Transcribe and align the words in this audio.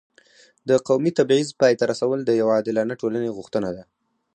د 0.69 0.71
قومي 0.87 1.11
تبعیض 1.19 1.49
پای 1.59 1.73
ته 1.79 1.83
رسول 1.91 2.19
د 2.23 2.29
یو 2.41 2.47
عادلانه 2.55 2.93
ټولنې 3.01 3.29
غوښتنه 3.37 3.69
ده. 3.75 3.83